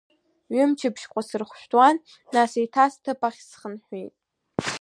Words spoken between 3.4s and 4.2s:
схынҳәит.